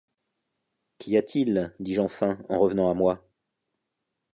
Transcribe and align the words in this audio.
Qu’y 0.97 1.15
a-t-il? 1.15 1.75
dis-je 1.79 2.01
enfin, 2.01 2.39
en 2.49 2.57
revenant 2.57 2.89
à 2.89 2.95
moi. 2.95 3.23